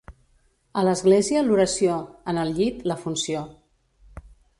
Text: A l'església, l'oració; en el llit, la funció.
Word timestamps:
A 0.81 0.83
l'església, 0.87 1.43
l'oració; 1.49 1.97
en 2.33 2.39
el 2.45 2.53
llit, 2.61 2.79
la 2.93 2.97
funció. 3.03 3.45